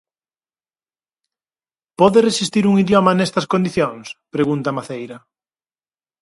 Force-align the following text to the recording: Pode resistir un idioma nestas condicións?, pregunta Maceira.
Pode 1.99 2.19
resistir 2.27 2.63
un 2.71 2.75
idioma 2.83 3.11
nestas 3.13 3.45
condicións?, 3.53 4.05
pregunta 4.35 4.75
Maceira. 4.77 5.17